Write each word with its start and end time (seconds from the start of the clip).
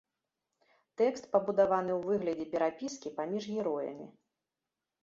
Тэкст 1.01 1.27
пабудаваны 1.35 1.91
ў 1.99 2.09
выглядзе 2.09 2.45
перапіскі 2.55 3.09
паміж 3.21 3.43
героямі. 3.59 4.07